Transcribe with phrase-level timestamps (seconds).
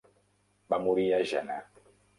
[0.75, 1.63] Va morir a Jena.